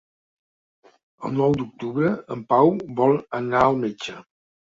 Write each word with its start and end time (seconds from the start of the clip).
El 1.27 1.35
nou 1.41 1.53
d'octubre 1.59 2.13
en 2.35 2.41
Pau 2.53 2.73
vol 3.01 3.15
anar 3.43 3.61
al 3.67 3.79
metge. 3.85 4.19